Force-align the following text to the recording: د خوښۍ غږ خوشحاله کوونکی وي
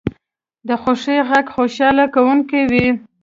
د 0.67 0.69
خوښۍ 0.81 1.17
غږ 1.29 1.45
خوشحاله 1.55 2.05
کوونکی 2.15 2.61
وي 2.71 2.87